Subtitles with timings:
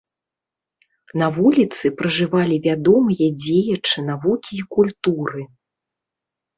[1.21, 5.41] На вуліцы пражывалі вядомыя дзеячы навукі і культуры.